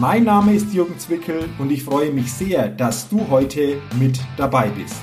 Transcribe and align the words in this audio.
Mein 0.00 0.22
Name 0.22 0.54
ist 0.54 0.72
Jürgen 0.72 0.96
Zwickel 0.96 1.48
und 1.58 1.72
ich 1.72 1.82
freue 1.82 2.12
mich 2.12 2.32
sehr, 2.32 2.68
dass 2.68 3.08
du 3.08 3.28
heute 3.30 3.78
mit 3.98 4.20
dabei 4.36 4.68
bist. 4.68 4.94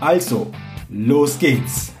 Also, 0.00 0.50
los 0.88 1.38
geht's! 1.38 1.92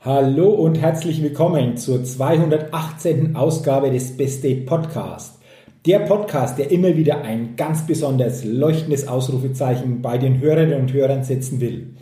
Hallo 0.00 0.50
und 0.50 0.78
herzlich 0.78 1.22
willkommen 1.22 1.78
zur 1.78 2.04
218. 2.04 3.34
Ausgabe 3.34 3.90
des 3.90 4.14
Best 4.18 4.44
Date 4.44 4.66
Podcast. 4.66 5.38
Der 5.86 6.00
Podcast, 6.00 6.58
der 6.58 6.70
immer 6.70 6.98
wieder 6.98 7.22
ein 7.22 7.56
ganz 7.56 7.86
besonders 7.86 8.44
leuchtendes 8.44 9.08
Ausrufezeichen 9.08 10.02
bei 10.02 10.18
den 10.18 10.38
Hörerinnen 10.38 10.78
und 10.78 10.92
Hörern 10.92 11.24
setzen 11.24 11.62
will. 11.62 11.94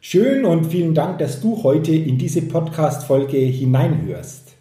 Schön 0.00 0.44
und 0.44 0.66
vielen 0.66 0.94
Dank, 0.94 1.18
dass 1.18 1.40
du 1.40 1.62
heute 1.62 1.92
in 1.92 2.18
diese 2.18 2.42
Podcast-Folge 2.42 3.38
hineinhörst. 3.38 4.54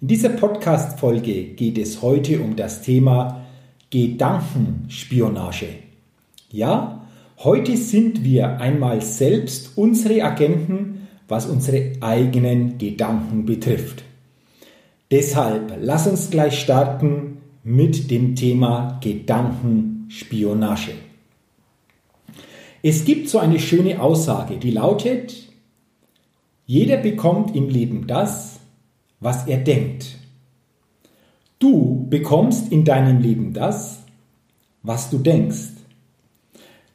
In 0.00 0.08
dieser 0.08 0.28
Podcast-Folge 0.28 1.44
geht 1.44 1.78
es 1.78 2.02
heute 2.02 2.40
um 2.40 2.54
das 2.54 2.82
Thema 2.82 3.44
Gedankenspionage. 3.90 5.66
Ja, 6.50 7.06
heute 7.38 7.76
sind 7.76 8.22
wir 8.24 8.60
einmal 8.60 9.00
selbst 9.00 9.72
unsere 9.76 10.22
Agenten, 10.22 11.08
was 11.28 11.46
unsere 11.46 11.92
eigenen 12.00 12.76
Gedanken 12.76 13.46
betrifft. 13.46 14.04
Deshalb 15.10 15.78
lass 15.80 16.06
uns 16.06 16.30
gleich 16.30 16.60
starten 16.60 17.38
mit 17.64 18.10
dem 18.10 18.36
Thema 18.36 19.00
Gedankenspionage. 19.02 20.92
Es 22.86 23.06
gibt 23.06 23.30
so 23.30 23.38
eine 23.38 23.58
schöne 23.60 24.02
Aussage, 24.02 24.58
die 24.58 24.70
lautet, 24.70 25.48
jeder 26.66 26.98
bekommt 26.98 27.56
im 27.56 27.70
Leben 27.70 28.06
das, 28.06 28.60
was 29.20 29.46
er 29.46 29.56
denkt. 29.56 30.18
Du 31.58 32.06
bekommst 32.10 32.70
in 32.70 32.84
deinem 32.84 33.22
Leben 33.22 33.54
das, 33.54 34.00
was 34.82 35.08
du 35.08 35.16
denkst. 35.16 35.70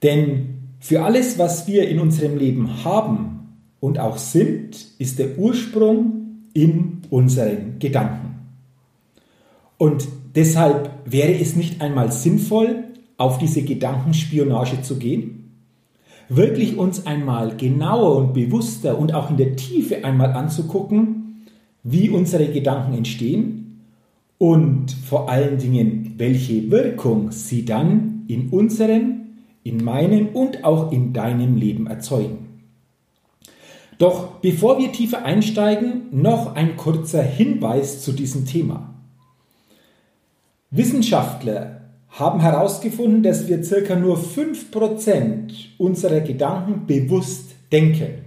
Denn 0.03 0.59
für 0.79 1.03
alles, 1.03 1.39
was 1.39 1.65
wir 1.65 1.89
in 1.89 1.99
unserem 1.99 2.37
Leben 2.37 2.83
haben 2.83 3.57
und 3.79 3.97
auch 3.97 4.19
sind, 4.19 4.77
ist 4.99 5.17
der 5.17 5.39
Ursprung 5.39 6.43
in 6.53 7.01
unseren 7.09 7.79
Gedanken. 7.79 8.35
Und 9.79 10.07
deshalb 10.35 10.91
wäre 11.05 11.33
es 11.33 11.55
nicht 11.55 11.81
einmal 11.81 12.11
sinnvoll, 12.11 12.83
auf 13.17 13.39
diese 13.39 13.63
Gedankenspionage 13.63 14.83
zu 14.83 14.97
gehen? 14.97 15.38
Wirklich 16.29 16.77
uns 16.77 17.05
einmal 17.05 17.57
genauer 17.57 18.15
und 18.15 18.33
bewusster 18.33 18.97
und 18.97 19.13
auch 19.13 19.29
in 19.29 19.37
der 19.37 19.55
Tiefe 19.55 20.05
einmal 20.05 20.33
anzugucken, 20.33 21.47
wie 21.83 22.09
unsere 22.09 22.47
Gedanken 22.47 22.93
entstehen 22.93 23.81
und 24.37 24.91
vor 24.91 25.29
allen 25.29 25.57
Dingen, 25.57 26.13
welche 26.17 26.71
Wirkung 26.71 27.31
sie 27.31 27.65
dann 27.65 28.23
in 28.27 28.49
unserem, 28.49 29.21
in 29.63 29.83
meinem 29.83 30.29
und 30.29 30.63
auch 30.63 30.91
in 30.91 31.13
deinem 31.13 31.55
Leben 31.55 31.87
erzeugen. 31.87 32.49
Doch 33.97 34.39
bevor 34.39 34.79
wir 34.79 34.93
tiefer 34.93 35.25
einsteigen, 35.25 36.03
noch 36.11 36.55
ein 36.55 36.77
kurzer 36.77 37.21
Hinweis 37.21 38.01
zu 38.01 38.13
diesem 38.13 38.45
Thema. 38.45 38.93
Wissenschaftler 40.71 41.78
haben 42.09 42.41
herausgefunden, 42.41 43.23
dass 43.23 43.47
wir 43.47 43.63
circa 43.63 43.95
nur 43.95 44.17
5% 44.17 45.51
unserer 45.77 46.21
Gedanken 46.21 46.87
bewusst 46.87 47.55
denken. 47.71 48.25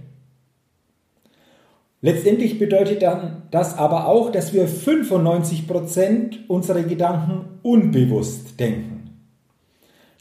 Letztendlich 2.01 2.59
bedeutet 2.59 3.01
dann 3.01 3.43
das 3.51 3.77
aber 3.77 4.07
auch, 4.07 4.31
dass 4.31 4.53
wir 4.53 4.67
95% 4.67 6.47
unserer 6.47 6.83
Gedanken 6.83 7.59
unbewusst 7.61 8.59
denken. 8.59 9.09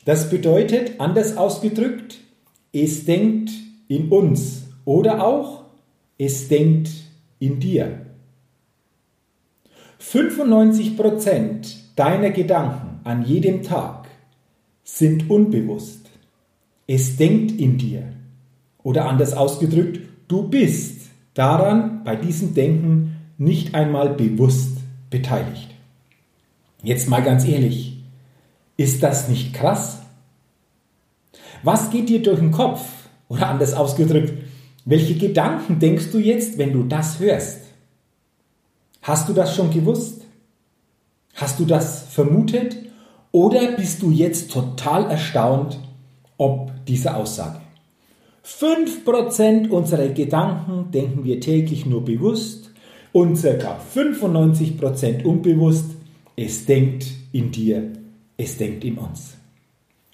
Das 0.04 0.30
bedeutet, 0.30 1.00
anders 1.00 1.36
ausgedrückt, 1.36 2.18
es 2.72 3.04
denkt 3.04 3.50
in 3.88 4.08
uns 4.10 4.64
oder 4.84 5.24
auch 5.24 5.64
es 6.18 6.48
denkt 6.48 6.90
in 7.38 7.58
dir. 7.58 8.06
95% 10.00 11.94
deiner 11.96 12.30
Gedanken 12.30 12.91
an 13.04 13.24
jedem 13.24 13.62
Tag 13.62 14.08
sind 14.84 15.30
unbewusst. 15.30 16.10
Es 16.86 17.16
denkt 17.16 17.52
in 17.52 17.78
dir. 17.78 18.12
Oder 18.82 19.06
anders 19.06 19.32
ausgedrückt, 19.34 20.00
du 20.28 20.48
bist 20.48 21.02
daran 21.34 22.04
bei 22.04 22.16
diesem 22.16 22.54
Denken 22.54 23.16
nicht 23.38 23.74
einmal 23.74 24.10
bewusst 24.14 24.78
beteiligt. 25.10 25.70
Jetzt 26.82 27.08
mal 27.08 27.22
ganz 27.22 27.46
ehrlich, 27.46 28.02
ist 28.76 29.02
das 29.02 29.28
nicht 29.28 29.54
krass? 29.54 30.02
Was 31.62 31.90
geht 31.90 32.08
dir 32.08 32.22
durch 32.22 32.40
den 32.40 32.50
Kopf? 32.50 32.82
Oder 33.28 33.48
anders 33.48 33.72
ausgedrückt, 33.72 34.32
welche 34.84 35.14
Gedanken 35.14 35.78
denkst 35.78 36.10
du 36.10 36.18
jetzt, 36.18 36.58
wenn 36.58 36.72
du 36.72 36.82
das 36.82 37.20
hörst? 37.20 37.60
Hast 39.00 39.28
du 39.28 39.32
das 39.32 39.54
schon 39.54 39.70
gewusst? 39.70 40.22
Hast 41.34 41.58
du 41.58 41.64
das 41.64 42.02
vermutet 42.02 42.76
oder 43.32 43.72
bist 43.72 44.02
du 44.02 44.10
jetzt 44.10 44.52
total 44.52 45.10
erstaunt 45.10 45.78
ob 46.36 46.70
dieser 46.86 47.16
Aussage? 47.16 47.60
5% 48.44 49.68
unserer 49.70 50.08
Gedanken 50.08 50.90
denken 50.90 51.24
wir 51.24 51.40
täglich 51.40 51.86
nur 51.86 52.04
bewusst 52.04 52.70
und 53.12 53.40
ca. 53.40 53.80
95% 53.94 55.24
unbewusst. 55.24 55.86
Es 56.36 56.66
denkt 56.66 57.06
in 57.32 57.50
dir, 57.50 57.92
es 58.36 58.56
denkt 58.56 58.84
in 58.84 58.98
uns. 58.98 59.34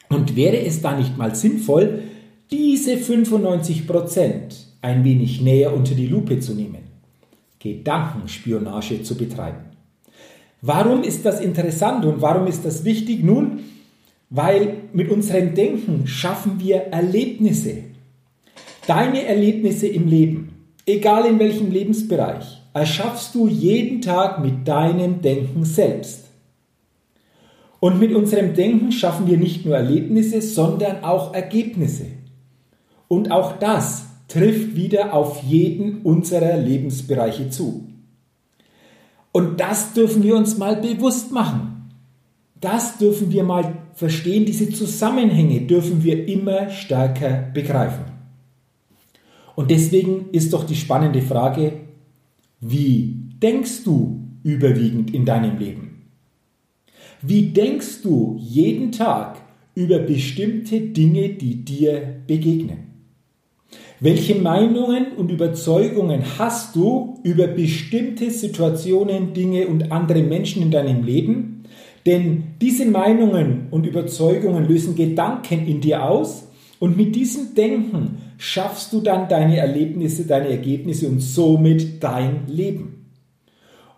Und 0.08 0.36
wäre 0.36 0.58
es 0.60 0.80
da 0.82 0.96
nicht 0.96 1.16
mal 1.16 1.34
sinnvoll, 1.34 2.02
diese 2.50 2.94
95% 2.94 4.30
ein 4.80 5.04
wenig 5.04 5.40
näher 5.40 5.74
unter 5.74 5.94
die 5.94 6.06
Lupe 6.06 6.40
zu 6.40 6.54
nehmen, 6.54 6.84
Gedankenspionage 7.58 9.02
zu 9.02 9.16
betreiben? 9.16 9.77
Warum 10.60 11.02
ist 11.02 11.24
das 11.24 11.40
interessant 11.40 12.04
und 12.04 12.20
warum 12.20 12.46
ist 12.46 12.64
das 12.64 12.84
wichtig? 12.84 13.22
Nun, 13.22 13.60
weil 14.30 14.74
mit 14.92 15.10
unserem 15.10 15.54
Denken 15.54 16.06
schaffen 16.06 16.58
wir 16.58 16.76
Erlebnisse. 16.90 17.84
Deine 18.86 19.24
Erlebnisse 19.24 19.86
im 19.86 20.08
Leben, 20.08 20.66
egal 20.86 21.26
in 21.26 21.38
welchem 21.38 21.70
Lebensbereich, 21.70 22.62
erschaffst 22.74 23.34
du 23.34 23.48
jeden 23.48 24.00
Tag 24.00 24.42
mit 24.42 24.66
deinem 24.66 25.20
Denken 25.22 25.64
selbst. 25.64 26.24
Und 27.80 28.00
mit 28.00 28.12
unserem 28.12 28.54
Denken 28.54 28.90
schaffen 28.90 29.28
wir 29.28 29.36
nicht 29.36 29.64
nur 29.64 29.76
Erlebnisse, 29.76 30.42
sondern 30.42 31.04
auch 31.04 31.32
Ergebnisse. 31.32 32.06
Und 33.06 33.30
auch 33.30 33.58
das 33.58 34.06
trifft 34.26 34.74
wieder 34.74 35.14
auf 35.14 35.42
jeden 35.42 36.02
unserer 36.02 36.56
Lebensbereiche 36.56 37.50
zu. 37.50 37.86
Und 39.32 39.60
das 39.60 39.92
dürfen 39.92 40.22
wir 40.22 40.36
uns 40.36 40.56
mal 40.58 40.76
bewusst 40.76 41.32
machen. 41.32 41.90
Das 42.60 42.98
dürfen 42.98 43.30
wir 43.30 43.44
mal 43.44 43.78
verstehen, 43.94 44.44
diese 44.44 44.70
Zusammenhänge 44.70 45.62
dürfen 45.62 46.02
wir 46.02 46.26
immer 46.26 46.70
stärker 46.70 47.50
begreifen. 47.52 48.04
Und 49.54 49.70
deswegen 49.70 50.30
ist 50.32 50.52
doch 50.52 50.64
die 50.64 50.76
spannende 50.76 51.22
Frage, 51.22 51.72
wie 52.60 53.16
denkst 53.42 53.84
du 53.84 54.24
überwiegend 54.42 55.12
in 55.14 55.24
deinem 55.24 55.58
Leben? 55.58 56.10
Wie 57.22 57.50
denkst 57.50 58.02
du 58.02 58.36
jeden 58.38 58.92
Tag 58.92 59.40
über 59.74 59.98
bestimmte 59.98 60.80
Dinge, 60.80 61.30
die 61.30 61.64
dir 61.64 62.22
begegnen? 62.26 62.87
Welche 64.00 64.36
Meinungen 64.36 65.12
und 65.16 65.32
Überzeugungen 65.32 66.22
hast 66.38 66.76
du 66.76 67.18
über 67.24 67.48
bestimmte 67.48 68.30
Situationen, 68.30 69.32
Dinge 69.32 69.66
und 69.66 69.90
andere 69.90 70.22
Menschen 70.22 70.62
in 70.62 70.70
deinem 70.70 71.02
Leben? 71.02 71.64
Denn 72.06 72.54
diese 72.60 72.86
Meinungen 72.86 73.66
und 73.72 73.86
Überzeugungen 73.86 74.68
lösen 74.68 74.94
Gedanken 74.94 75.66
in 75.66 75.80
dir 75.80 76.04
aus 76.04 76.46
und 76.78 76.96
mit 76.96 77.16
diesem 77.16 77.56
Denken 77.56 78.18
schaffst 78.38 78.92
du 78.92 79.00
dann 79.00 79.28
deine 79.28 79.56
Erlebnisse, 79.56 80.24
deine 80.26 80.48
Ergebnisse 80.48 81.08
und 81.08 81.18
somit 81.18 82.00
dein 82.00 82.46
Leben. 82.46 83.06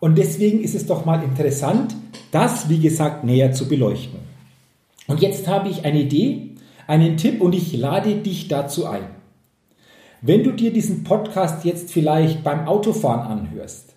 Und 0.00 0.16
deswegen 0.16 0.62
ist 0.62 0.74
es 0.74 0.86
doch 0.86 1.04
mal 1.04 1.22
interessant, 1.22 1.94
das, 2.32 2.70
wie 2.70 2.78
gesagt, 2.78 3.22
näher 3.24 3.52
zu 3.52 3.68
beleuchten. 3.68 4.18
Und 5.08 5.20
jetzt 5.20 5.46
habe 5.46 5.68
ich 5.68 5.84
eine 5.84 6.00
Idee, 6.00 6.52
einen 6.86 7.18
Tipp 7.18 7.42
und 7.42 7.54
ich 7.54 7.76
lade 7.76 8.14
dich 8.14 8.48
dazu 8.48 8.86
ein. 8.86 9.19
Wenn 10.22 10.44
du 10.44 10.52
dir 10.52 10.70
diesen 10.70 11.02
Podcast 11.02 11.64
jetzt 11.64 11.90
vielleicht 11.92 12.44
beim 12.44 12.66
Autofahren 12.66 13.26
anhörst, 13.26 13.94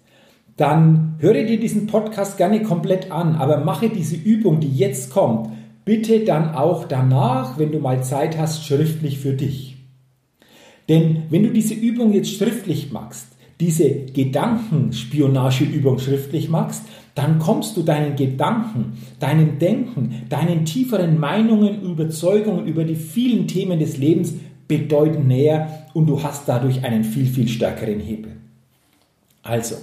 dann 0.56 1.16
höre 1.20 1.44
dir 1.44 1.60
diesen 1.60 1.86
Podcast 1.88 2.38
gerne 2.38 2.64
komplett 2.64 3.12
an, 3.12 3.36
aber 3.36 3.58
mache 3.58 3.90
diese 3.90 4.16
Übung, 4.16 4.62
die 4.62 4.74
jetzt 4.74 5.12
kommt, 5.12 5.50
bitte 5.84 6.22
dann 6.22 6.56
auch 6.56 6.86
danach, 6.86 7.60
wenn 7.60 7.74
du 7.74 7.80
mal 7.80 8.02
Zeit 8.04 8.38
hast, 8.38 8.66
schriftlich 8.66 9.20
für 9.20 9.34
dich. 9.34 9.76
Denn 10.88 11.24
wenn 11.30 11.44
du 11.44 11.50
diese 11.50 11.74
Übung 11.74 12.14
jetzt 12.14 12.34
schriftlich 12.34 12.94
machst, 12.94 13.28
diese 13.60 13.90
Gedankenspionageübung 13.90 16.00
schriftlich 16.00 16.48
machst, 16.50 16.84
dann 17.16 17.40
kommst 17.40 17.76
du 17.76 17.82
deinen 17.84 18.16
Gedanken, 18.16 18.94
deinem 19.20 19.60
Denken, 19.60 20.22
deinen 20.30 20.64
tieferen 20.66 21.20
Meinungen, 21.20 21.82
Überzeugungen 21.82 22.66
über 22.66 22.86
die 22.86 22.96
vielen 22.96 23.48
Themen 23.48 23.80
des 23.80 23.98
Lebens 23.98 24.36
bedeutend 24.68 25.28
näher 25.28 25.88
und 25.94 26.08
du 26.08 26.24
hast 26.24 26.48
dadurch 26.48 26.84
einen 26.84 27.04
viel, 27.04 27.26
viel 27.26 27.48
stärkeren 27.48 28.00
Hebel. 28.00 28.34
Also, 29.42 29.76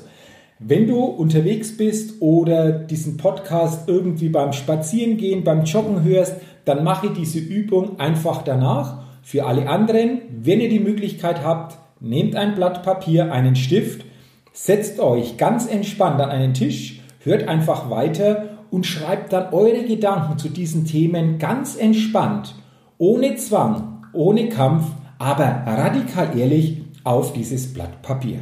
wenn 0.59 0.87
du 0.87 1.03
unterwegs 1.03 1.77
bist 1.77 2.21
oder 2.21 2.71
diesen 2.73 3.17
Podcast 3.17 3.89
irgendwie 3.89 4.29
beim 4.29 4.53
Spazierengehen, 4.53 5.45
beim 5.45 5.65
Joggen 5.65 6.03
hörst, 6.05 6.37
dann 6.65 6.85
mache 6.85 7.11
diese 7.11 7.39
Übung 7.39 7.99
einfach 7.99 8.43
danach. 8.43 9.03
Für 9.23 9.47
alle 9.47 9.69
anderen, 9.69 10.21
wenn 10.31 10.61
ihr 10.61 10.69
die 10.69 10.81
Möglichkeit 10.81 11.45
habt, 11.45 11.79
nehmt 12.01 12.37
ein 12.37 12.55
Blatt 12.55 12.83
Papier, 12.83 13.33
einen 13.33 13.57
Stift, 13.57 14.05
setzt 14.53 15.01
euch 15.01 15.37
ganz 15.37 15.67
entspannt 15.67 16.21
an 16.21 16.31
einen 16.31 16.55
Tisch, 16.55 17.01
hört 17.21 17.49
einfach 17.49 17.91
weiter 17.91 18.59
und 18.71 18.87
schreibt 18.87 19.33
dann 19.33 19.53
eure 19.53 19.85
Gedanken 19.85 20.39
zu 20.39 20.49
diesen 20.49 20.85
Themen 20.85 21.39
ganz 21.39 21.77
entspannt, 21.77 22.55
ohne 22.99 23.37
Zwang, 23.37 24.00
ohne 24.13 24.49
Kampf, 24.49 24.87
aber 25.19 25.63
radikal 25.67 26.39
ehrlich 26.39 26.83
auf 27.05 27.33
dieses 27.33 27.73
Blatt 27.73 28.03
Papier. 28.03 28.41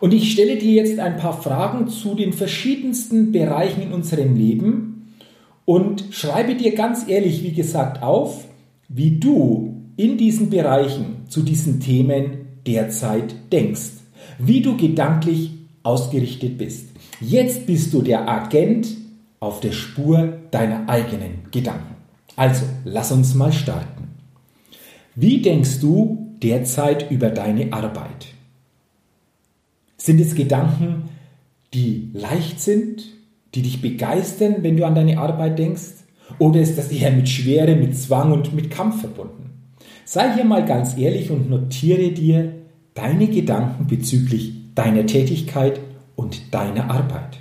Und 0.00 0.12
ich 0.12 0.32
stelle 0.32 0.56
dir 0.56 0.72
jetzt 0.72 0.98
ein 0.98 1.16
paar 1.16 1.40
Fragen 1.40 1.88
zu 1.88 2.14
den 2.14 2.32
verschiedensten 2.32 3.32
Bereichen 3.32 3.82
in 3.82 3.92
unserem 3.92 4.36
Leben 4.36 5.16
und 5.64 6.04
schreibe 6.10 6.54
dir 6.54 6.74
ganz 6.74 7.08
ehrlich, 7.08 7.42
wie 7.42 7.52
gesagt, 7.52 8.02
auf, 8.02 8.46
wie 8.88 9.18
du 9.18 9.82
in 9.96 10.18
diesen 10.18 10.50
Bereichen 10.50 11.24
zu 11.28 11.42
diesen 11.42 11.80
Themen 11.80 12.46
derzeit 12.66 13.34
denkst, 13.52 13.92
wie 14.38 14.60
du 14.60 14.76
gedanklich 14.76 15.52
ausgerichtet 15.82 16.58
bist. 16.58 16.90
Jetzt 17.20 17.66
bist 17.66 17.94
du 17.94 18.02
der 18.02 18.28
Agent 18.28 18.88
auf 19.40 19.60
der 19.60 19.72
Spur 19.72 20.34
deiner 20.50 20.88
eigenen 20.88 21.50
Gedanken. 21.50 21.96
Also, 22.36 22.66
lass 22.84 23.12
uns 23.12 23.34
mal 23.34 23.52
starten. 23.52 23.95
Wie 25.18 25.40
denkst 25.40 25.80
du 25.80 26.36
derzeit 26.42 27.10
über 27.10 27.30
deine 27.30 27.72
Arbeit? 27.72 28.26
Sind 29.96 30.20
es 30.20 30.34
Gedanken, 30.34 31.08
die 31.72 32.10
leicht 32.12 32.60
sind, 32.60 33.02
die 33.54 33.62
dich 33.62 33.80
begeistern, 33.80 34.56
wenn 34.60 34.76
du 34.76 34.84
an 34.84 34.94
deine 34.94 35.16
Arbeit 35.16 35.58
denkst? 35.58 36.04
Oder 36.38 36.60
ist 36.60 36.76
das 36.76 36.92
eher 36.92 37.12
mit 37.12 37.30
Schwere, 37.30 37.76
mit 37.76 37.96
Zwang 37.96 38.30
und 38.30 38.52
mit 38.52 38.70
Kampf 38.70 39.00
verbunden? 39.00 39.52
Sei 40.04 40.34
hier 40.34 40.44
mal 40.44 40.66
ganz 40.66 40.98
ehrlich 40.98 41.30
und 41.30 41.48
notiere 41.48 42.10
dir 42.10 42.52
deine 42.92 43.28
Gedanken 43.28 43.86
bezüglich 43.86 44.52
deiner 44.74 45.06
Tätigkeit 45.06 45.80
und 46.14 46.52
deiner 46.52 46.90
Arbeit. 46.90 47.38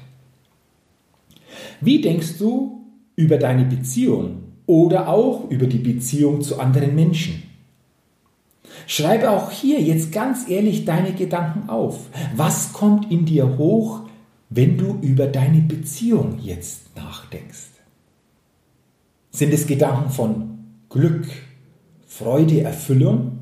Wie 1.81 1.99
denkst 1.99 2.37
du 2.39 2.85
über 3.17 3.35
deine 3.37 3.65
Beziehung 3.65 4.43
oder 4.65 5.09
auch 5.09 5.49
über 5.49 5.67
die 5.67 5.79
Beziehung 5.79 6.39
zu 6.39 6.57
anderen 6.57 6.95
Menschen? 6.95 7.43
Schreibe 8.87 9.31
auch 9.31 9.51
hier 9.51 9.81
jetzt 9.81 10.11
ganz 10.11 10.49
ehrlich 10.49 10.85
deine 10.85 11.13
Gedanken 11.13 11.69
auf. 11.69 12.09
Was 12.35 12.73
kommt 12.73 13.11
in 13.11 13.25
dir 13.25 13.57
hoch, 13.57 14.01
wenn 14.49 14.77
du 14.77 14.97
über 15.01 15.27
deine 15.27 15.61
Beziehung 15.61 16.39
jetzt 16.41 16.95
nachdenkst? 16.95 17.71
Sind 19.31 19.53
es 19.53 19.67
Gedanken 19.67 20.11
von 20.11 20.59
Glück, 20.89 21.25
Freude, 22.07 22.61
Erfüllung? 22.61 23.39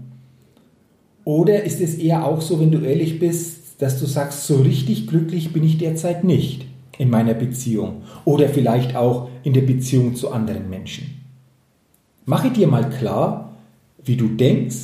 Oder 1.25 1.63
ist 1.63 1.81
es 1.81 1.95
eher 1.95 2.25
auch 2.25 2.41
so, 2.41 2.59
wenn 2.59 2.71
du 2.71 2.79
ehrlich 2.79 3.19
bist, 3.19 3.81
dass 3.81 3.99
du 3.99 4.05
sagst, 4.05 4.47
so 4.47 4.57
richtig 4.61 5.07
glücklich 5.07 5.53
bin 5.53 5.63
ich 5.63 5.77
derzeit 5.77 6.23
nicht 6.23 6.65
in 6.97 7.09
meiner 7.09 7.33
Beziehung 7.33 8.03
oder 8.25 8.49
vielleicht 8.49 8.95
auch 8.95 9.29
in 9.43 9.53
der 9.53 9.61
Beziehung 9.61 10.15
zu 10.15 10.31
anderen 10.31 10.69
Menschen? 10.69 11.21
Mache 12.25 12.49
dir 12.49 12.67
mal 12.67 12.89
klar, 12.89 13.57
wie 14.03 14.15
du 14.15 14.29
denkst, 14.29 14.75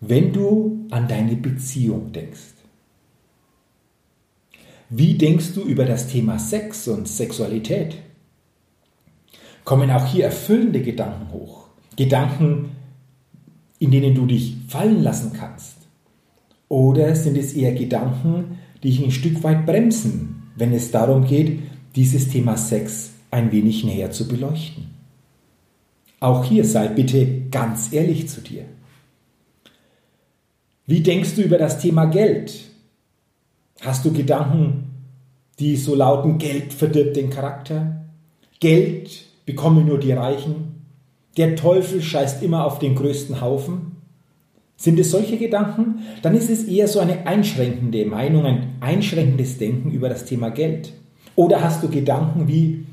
wenn 0.00 0.32
du 0.32 0.86
an 0.90 1.08
deine 1.08 1.36
Beziehung 1.36 2.12
denkst? 2.12 2.54
Wie 4.90 5.14
denkst 5.14 5.52
du 5.54 5.62
über 5.62 5.84
das 5.84 6.08
Thema 6.08 6.38
Sex 6.38 6.88
und 6.88 7.08
Sexualität? 7.08 7.96
Kommen 9.64 9.90
auch 9.90 10.06
hier 10.06 10.24
erfüllende 10.24 10.80
Gedanken 10.80 11.30
hoch? 11.32 11.68
Gedanken, 11.96 12.70
in 13.78 13.90
denen 13.90 14.14
du 14.14 14.24
dich 14.24 14.56
fallen 14.68 15.02
lassen 15.02 15.32
kannst? 15.34 15.76
Oder 16.68 17.14
sind 17.14 17.36
es 17.36 17.52
eher 17.52 17.72
Gedanken, 17.72 18.58
die 18.82 18.90
dich 18.90 19.04
ein 19.04 19.10
Stück 19.10 19.42
weit 19.42 19.66
bremsen, 19.66 20.44
wenn 20.56 20.72
es 20.72 20.90
darum 20.90 21.26
geht, 21.26 21.58
dieses 21.96 22.28
Thema 22.28 22.56
Sex 22.56 23.10
ein 23.30 23.52
wenig 23.52 23.84
näher 23.84 24.10
zu 24.10 24.26
beleuchten? 24.28 24.86
Auch 26.20 26.44
hier 26.44 26.64
sei 26.64 26.88
bitte 26.88 27.42
ganz 27.50 27.92
ehrlich 27.92 28.28
zu 28.28 28.40
dir. 28.40 28.64
Wie 30.88 31.02
denkst 31.02 31.34
du 31.34 31.42
über 31.42 31.58
das 31.58 31.78
Thema 31.80 32.06
Geld? 32.06 32.54
Hast 33.82 34.06
du 34.06 34.10
Gedanken, 34.10 34.84
die 35.58 35.76
so 35.76 35.94
lauten, 35.94 36.38
Geld 36.38 36.72
verdirbt 36.72 37.14
den 37.14 37.28
Charakter? 37.28 38.06
Geld 38.58 39.26
bekommen 39.44 39.86
nur 39.86 40.00
die 40.00 40.12
Reichen? 40.12 40.86
Der 41.36 41.56
Teufel 41.56 42.00
scheißt 42.00 42.42
immer 42.42 42.64
auf 42.64 42.78
den 42.78 42.94
größten 42.94 43.42
Haufen? 43.42 43.96
Sind 44.78 44.98
es 44.98 45.10
solche 45.10 45.36
Gedanken? 45.36 46.04
Dann 46.22 46.34
ist 46.34 46.48
es 46.48 46.64
eher 46.64 46.88
so 46.88 47.00
eine 47.00 47.26
einschränkende 47.26 48.06
Meinung, 48.06 48.46
ein 48.46 48.76
einschränkendes 48.80 49.58
Denken 49.58 49.90
über 49.90 50.08
das 50.08 50.24
Thema 50.24 50.48
Geld. 50.48 50.94
Oder 51.36 51.62
hast 51.62 51.82
du 51.82 51.90
Gedanken 51.90 52.48
wie, 52.48 52.86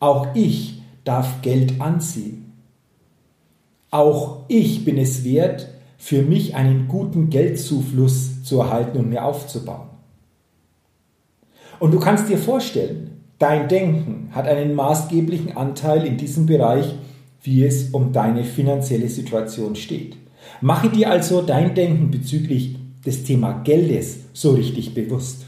auch 0.00 0.34
ich 0.34 0.82
darf 1.02 1.40
Geld 1.40 1.80
anziehen? 1.80 2.52
Auch 3.90 4.44
ich 4.48 4.84
bin 4.84 4.98
es 4.98 5.24
wert, 5.24 5.68
für 5.98 6.22
mich 6.22 6.54
einen 6.54 6.88
guten 6.88 7.28
Geldzufluss 7.28 8.44
zu 8.44 8.60
erhalten 8.60 8.98
und 8.98 9.10
mir 9.10 9.24
aufzubauen. 9.24 9.88
Und 11.80 11.92
du 11.92 11.98
kannst 11.98 12.28
dir 12.28 12.38
vorstellen, 12.38 13.10
dein 13.38 13.68
Denken 13.68 14.30
hat 14.32 14.46
einen 14.46 14.74
maßgeblichen 14.74 15.56
Anteil 15.56 16.06
in 16.06 16.16
diesem 16.16 16.46
Bereich, 16.46 16.94
wie 17.42 17.64
es 17.64 17.90
um 17.90 18.12
deine 18.12 18.44
finanzielle 18.44 19.08
Situation 19.08 19.76
steht. 19.76 20.16
Mache 20.60 20.88
dir 20.88 21.10
also 21.10 21.42
dein 21.42 21.74
Denken 21.74 22.10
bezüglich 22.10 22.76
des 23.04 23.24
Thema 23.24 23.60
Geldes 23.64 24.18
so 24.32 24.52
richtig 24.52 24.94
bewusst. 24.94 25.46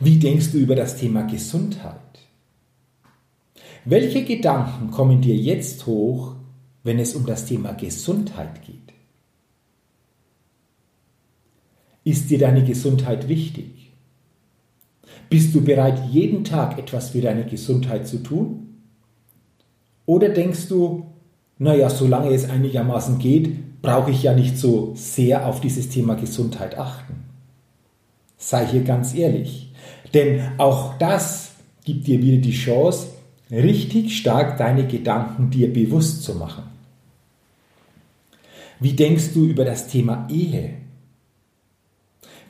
Wie 0.00 0.18
denkst 0.18 0.52
du 0.52 0.58
über 0.58 0.74
das 0.74 0.96
Thema 0.96 1.22
Gesundheit? 1.22 1.98
Welche 3.84 4.24
Gedanken 4.24 4.90
kommen 4.90 5.20
dir 5.20 5.36
jetzt 5.36 5.86
hoch, 5.86 6.34
wenn 6.84 6.98
es 6.98 7.14
um 7.14 7.26
das 7.26 7.46
Thema 7.46 7.72
Gesundheit 7.72 8.62
geht? 8.62 8.94
Ist 12.04 12.30
dir 12.30 12.38
deine 12.38 12.62
Gesundheit 12.62 13.28
wichtig? 13.28 13.92
Bist 15.30 15.54
du 15.54 15.62
bereit, 15.62 16.10
jeden 16.10 16.44
Tag 16.44 16.78
etwas 16.78 17.10
für 17.10 17.22
deine 17.22 17.46
Gesundheit 17.46 18.06
zu 18.06 18.18
tun? 18.22 18.82
Oder 20.06 20.28
denkst 20.28 20.68
du, 20.68 21.06
naja, 21.58 21.88
solange 21.88 22.32
es 22.32 22.48
einigermaßen 22.48 23.18
geht, 23.18 23.80
brauche 23.80 24.10
ich 24.10 24.22
ja 24.22 24.34
nicht 24.34 24.58
so 24.58 24.92
sehr 24.94 25.46
auf 25.46 25.60
dieses 25.60 25.88
Thema 25.88 26.14
Gesundheit 26.14 26.76
achten? 26.76 27.24
Sei 28.36 28.66
hier 28.66 28.82
ganz 28.82 29.14
ehrlich, 29.14 29.72
denn 30.12 30.42
auch 30.58 30.98
das 30.98 31.52
gibt 31.84 32.06
dir 32.06 32.20
wieder 32.20 32.42
die 32.42 32.52
Chance, 32.52 33.08
richtig 33.50 34.18
stark 34.18 34.58
deine 34.58 34.86
Gedanken 34.86 35.50
dir 35.50 35.72
bewusst 35.72 36.22
zu 36.22 36.34
machen. 36.34 36.73
Wie 38.80 38.92
denkst 38.92 39.32
du 39.34 39.46
über 39.46 39.64
das 39.64 39.88
Thema 39.88 40.26
Ehe? 40.30 40.74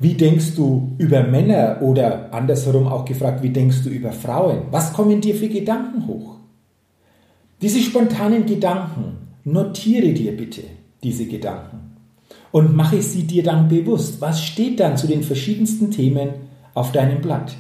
Wie 0.01 0.15
denkst 0.15 0.55
du 0.57 0.97
über 0.99 1.23
Männer 1.23 1.79
oder 1.81 2.33
andersherum 2.33 2.89
auch 2.89 3.05
gefragt, 3.05 3.43
wie 3.43 3.51
denkst 3.51 3.83
du 3.85 3.91
über 3.91 4.13
Frauen? 4.13 4.63
Was 4.71 4.93
kommen 4.93 5.21
dir 5.21 5.35
für 5.35 5.49
Gedanken 5.49 6.07
hoch? 6.07 6.37
Diese 7.63 7.79
spontanen 7.81 8.45
Gedanken, 8.47 9.19
notiere 9.45 10.13
dir 10.13 10.37
bitte 10.37 10.63
diese 11.03 11.27
Gedanken. 11.27 11.85
und 12.55 12.77
mache 12.77 13.03
sie 13.03 13.25
dir 13.25 13.43
dann 13.43 13.69
bewusst. 13.69 14.21
Was 14.21 14.41
steht 14.41 14.79
dann 14.79 14.97
zu 14.97 15.09
den 15.09 15.25
verschiedensten 15.25 15.91
Themen 15.91 16.31
auf 16.73 16.93
deinem 16.93 17.21
Blatt? 17.21 17.57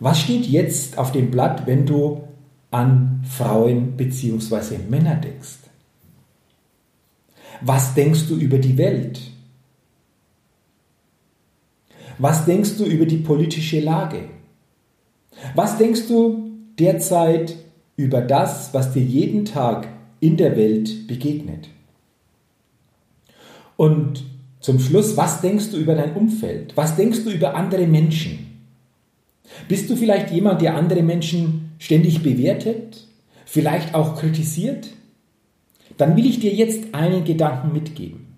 Was 0.00 0.20
steht 0.20 0.44
jetzt 0.44 0.98
auf 0.98 1.12
dem 1.12 1.30
Blatt, 1.30 1.66
wenn 1.66 1.86
du 1.86 2.20
an 2.70 3.22
Frauen 3.26 3.96
bzw. 3.96 4.76
Männer 4.90 5.14
denkst? 5.14 5.67
Was 7.60 7.94
denkst 7.94 8.28
du 8.28 8.36
über 8.36 8.58
die 8.58 8.78
Welt? 8.78 9.20
Was 12.18 12.44
denkst 12.44 12.76
du 12.78 12.84
über 12.84 13.06
die 13.06 13.18
politische 13.18 13.80
Lage? 13.80 14.28
Was 15.54 15.78
denkst 15.78 16.08
du 16.08 16.50
derzeit 16.78 17.56
über 17.96 18.20
das, 18.20 18.74
was 18.74 18.92
dir 18.92 19.02
jeden 19.02 19.44
Tag 19.44 19.88
in 20.20 20.36
der 20.36 20.56
Welt 20.56 21.06
begegnet? 21.06 21.68
Und 23.76 24.24
zum 24.60 24.80
Schluss, 24.80 25.16
was 25.16 25.40
denkst 25.40 25.70
du 25.70 25.76
über 25.76 25.94
dein 25.94 26.14
Umfeld? 26.14 26.76
Was 26.76 26.96
denkst 26.96 27.22
du 27.24 27.30
über 27.30 27.54
andere 27.54 27.86
Menschen? 27.86 28.46
Bist 29.68 29.88
du 29.88 29.96
vielleicht 29.96 30.30
jemand, 30.32 30.60
der 30.60 30.74
andere 30.74 31.02
Menschen 31.02 31.72
ständig 31.78 32.22
bewertet, 32.22 33.06
vielleicht 33.46 33.94
auch 33.94 34.18
kritisiert? 34.18 34.88
Dann 35.98 36.16
will 36.16 36.26
ich 36.26 36.40
dir 36.40 36.54
jetzt 36.54 36.94
einen 36.94 37.24
Gedanken 37.24 37.72
mitgeben. 37.72 38.28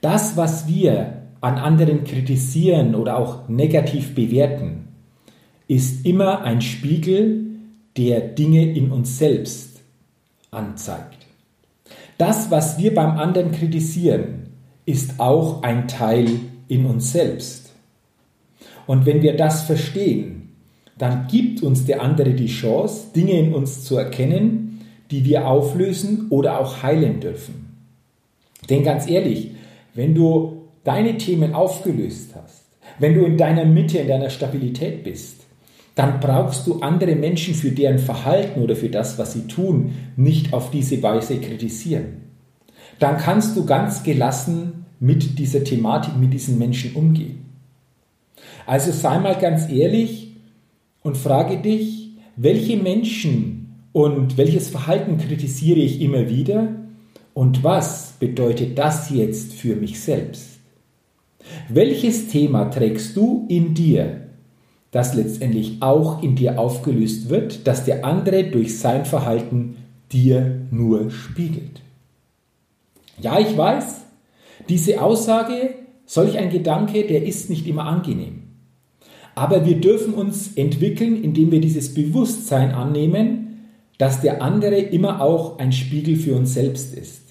Das, 0.00 0.36
was 0.36 0.66
wir 0.66 1.22
an 1.40 1.58
anderen 1.58 2.04
kritisieren 2.04 2.94
oder 2.94 3.18
auch 3.18 3.48
negativ 3.48 4.14
bewerten, 4.14 4.88
ist 5.68 6.04
immer 6.04 6.42
ein 6.42 6.60
Spiegel, 6.60 7.44
der 7.96 8.20
Dinge 8.20 8.72
in 8.72 8.90
uns 8.90 9.18
selbst 9.18 9.80
anzeigt. 10.50 11.26
Das, 12.18 12.50
was 12.50 12.78
wir 12.78 12.94
beim 12.94 13.18
anderen 13.18 13.52
kritisieren, 13.52 14.50
ist 14.86 15.18
auch 15.20 15.62
ein 15.62 15.88
Teil 15.88 16.28
in 16.68 16.86
uns 16.86 17.12
selbst. 17.12 17.72
Und 18.86 19.04
wenn 19.04 19.22
wir 19.22 19.36
das 19.36 19.62
verstehen, 19.62 20.54
dann 20.96 21.26
gibt 21.26 21.62
uns 21.62 21.84
der 21.84 22.00
andere 22.00 22.32
die 22.32 22.46
Chance, 22.46 23.08
Dinge 23.14 23.38
in 23.38 23.52
uns 23.52 23.84
zu 23.84 23.96
erkennen, 23.96 24.65
die 25.10 25.24
wir 25.24 25.46
auflösen 25.46 26.26
oder 26.30 26.60
auch 26.60 26.82
heilen 26.82 27.20
dürfen. 27.20 27.66
Denn 28.68 28.82
ganz 28.82 29.08
ehrlich, 29.08 29.52
wenn 29.94 30.14
du 30.14 30.68
deine 30.84 31.18
Themen 31.18 31.54
aufgelöst 31.54 32.30
hast, 32.34 32.64
wenn 32.98 33.14
du 33.14 33.24
in 33.24 33.36
deiner 33.36 33.64
Mitte, 33.64 33.98
in 33.98 34.08
deiner 34.08 34.30
Stabilität 34.30 35.04
bist, 35.04 35.42
dann 35.94 36.20
brauchst 36.20 36.66
du 36.66 36.80
andere 36.80 37.16
Menschen 37.16 37.54
für 37.54 37.70
deren 37.70 37.98
Verhalten 37.98 38.60
oder 38.60 38.76
für 38.76 38.90
das, 38.90 39.18
was 39.18 39.32
sie 39.32 39.46
tun, 39.46 39.94
nicht 40.16 40.52
auf 40.52 40.70
diese 40.70 41.02
Weise 41.02 41.38
kritisieren. 41.38 42.22
Dann 42.98 43.16
kannst 43.16 43.56
du 43.56 43.64
ganz 43.64 44.02
gelassen 44.02 44.84
mit 45.00 45.38
dieser 45.38 45.64
Thematik, 45.64 46.16
mit 46.16 46.32
diesen 46.32 46.58
Menschen 46.58 46.94
umgehen. 46.94 47.46
Also 48.66 48.92
sei 48.92 49.18
mal 49.18 49.36
ganz 49.36 49.70
ehrlich 49.70 50.32
und 51.02 51.16
frage 51.16 51.58
dich, 51.58 52.10
welche 52.36 52.76
Menschen 52.76 53.55
und 53.96 54.36
welches 54.36 54.68
Verhalten 54.68 55.16
kritisiere 55.16 55.80
ich 55.80 56.02
immer 56.02 56.28
wieder 56.28 56.68
und 57.32 57.64
was 57.64 58.12
bedeutet 58.20 58.76
das 58.76 59.08
jetzt 59.08 59.54
für 59.54 59.74
mich 59.74 60.00
selbst? 60.00 60.58
Welches 61.70 62.28
Thema 62.28 62.66
trägst 62.66 63.16
du 63.16 63.46
in 63.48 63.72
dir, 63.72 64.26
das 64.90 65.14
letztendlich 65.14 65.78
auch 65.80 66.22
in 66.22 66.36
dir 66.36 66.58
aufgelöst 66.58 67.30
wird, 67.30 67.66
das 67.66 67.86
der 67.86 68.04
andere 68.04 68.44
durch 68.44 68.78
sein 68.78 69.06
Verhalten 69.06 69.78
dir 70.12 70.60
nur 70.70 71.10
spiegelt? 71.10 71.80
Ja, 73.18 73.38
ich 73.40 73.56
weiß, 73.56 74.02
diese 74.68 75.00
Aussage, 75.00 75.70
solch 76.04 76.36
ein 76.36 76.50
Gedanke, 76.50 77.04
der 77.04 77.24
ist 77.24 77.48
nicht 77.48 77.66
immer 77.66 77.86
angenehm. 77.86 78.42
Aber 79.34 79.64
wir 79.64 79.80
dürfen 79.80 80.12
uns 80.12 80.52
entwickeln, 80.54 81.22
indem 81.22 81.50
wir 81.50 81.62
dieses 81.62 81.94
Bewusstsein 81.94 82.72
annehmen, 82.72 83.45
dass 83.98 84.20
der 84.20 84.42
andere 84.42 84.76
immer 84.76 85.20
auch 85.20 85.58
ein 85.58 85.72
Spiegel 85.72 86.16
für 86.16 86.34
uns 86.34 86.54
selbst 86.54 86.94
ist. 86.94 87.22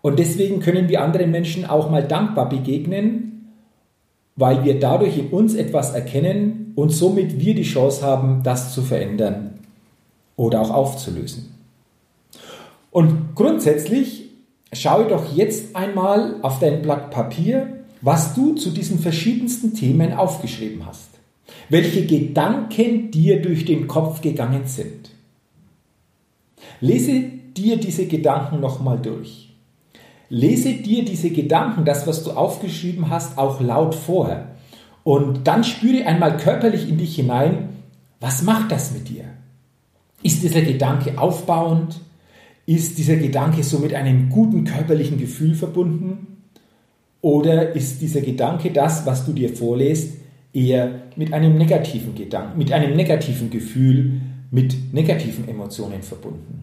Und 0.00 0.18
deswegen 0.18 0.60
können 0.60 0.88
wir 0.88 1.02
anderen 1.02 1.30
Menschen 1.30 1.64
auch 1.64 1.90
mal 1.90 2.02
dankbar 2.02 2.48
begegnen, 2.48 3.50
weil 4.34 4.64
wir 4.64 4.80
dadurch 4.80 5.18
in 5.18 5.28
uns 5.28 5.54
etwas 5.54 5.94
erkennen 5.94 6.72
und 6.74 6.90
somit 6.90 7.38
wir 7.38 7.54
die 7.54 7.62
Chance 7.62 8.04
haben, 8.04 8.42
das 8.42 8.74
zu 8.74 8.82
verändern 8.82 9.60
oder 10.36 10.60
auch 10.60 10.70
aufzulösen. 10.70 11.54
Und 12.90 13.34
grundsätzlich 13.34 14.30
schaue 14.72 15.06
doch 15.06 15.34
jetzt 15.34 15.76
einmal 15.76 16.36
auf 16.42 16.58
dein 16.58 16.82
Blatt 16.82 17.10
Papier, 17.10 17.84
was 18.00 18.34
du 18.34 18.54
zu 18.54 18.70
diesen 18.70 18.98
verschiedensten 18.98 19.74
Themen 19.74 20.12
aufgeschrieben 20.12 20.84
hast. 20.86 21.10
Welche 21.68 22.04
Gedanken 22.06 23.10
dir 23.10 23.40
durch 23.40 23.64
den 23.64 23.86
Kopf 23.86 24.20
gegangen 24.20 24.66
sind. 24.66 25.11
Lese 26.82 27.22
dir 27.56 27.76
diese 27.76 28.06
Gedanken 28.06 28.58
nochmal 28.58 28.98
durch. 28.98 29.54
Lese 30.28 30.74
dir 30.74 31.04
diese 31.04 31.30
Gedanken, 31.30 31.84
das, 31.84 32.08
was 32.08 32.24
du 32.24 32.32
aufgeschrieben 32.32 33.08
hast, 33.08 33.38
auch 33.38 33.60
laut 33.60 33.94
vor. 33.94 34.48
Und 35.04 35.46
dann 35.46 35.62
spüre 35.62 36.04
einmal 36.06 36.36
körperlich 36.36 36.88
in 36.88 36.98
dich 36.98 37.14
hinein, 37.14 37.68
was 38.18 38.42
macht 38.42 38.72
das 38.72 38.92
mit 38.92 39.08
dir? 39.08 39.24
Ist 40.24 40.42
dieser 40.42 40.62
Gedanke 40.62 41.18
aufbauend? 41.18 42.00
Ist 42.66 42.98
dieser 42.98 43.16
Gedanke 43.16 43.62
so 43.62 43.78
mit 43.78 43.94
einem 43.94 44.28
guten 44.28 44.64
körperlichen 44.64 45.18
Gefühl 45.18 45.54
verbunden? 45.54 46.38
Oder 47.20 47.76
ist 47.76 48.02
dieser 48.02 48.22
Gedanke 48.22 48.72
das, 48.72 49.06
was 49.06 49.24
du 49.24 49.32
dir 49.32 49.54
vorlässt, 49.54 50.14
eher 50.52 51.02
mit 51.14 51.32
einem 51.32 51.56
negativen 51.56 52.16
Gedanken, 52.16 52.58
mit 52.58 52.72
einem 52.72 52.96
negativen 52.96 53.50
Gefühl, 53.50 54.20
mit 54.52 54.92
negativen 54.92 55.48
Emotionen 55.48 56.02
verbunden? 56.02 56.62